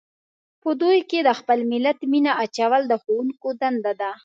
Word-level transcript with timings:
په 0.61 0.69
دوی 0.81 0.99
کې 1.09 1.19
د 1.23 1.29
خپل 1.39 1.59
ملت 1.71 1.97
مینه 2.11 2.31
اچول 2.43 2.81
د 2.87 2.93
ښوونکو 3.03 3.47
دنده 3.61 3.93
ده. 4.01 4.11